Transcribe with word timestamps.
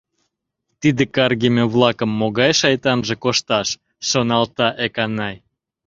«Тиде 0.79 1.03
каргыме-влакым 1.15 2.09
могай 2.19 2.51
шайтанже 2.59 3.15
кошташ»,— 3.23 3.67
шоналта 4.09 4.67
Эканай. 4.85 5.35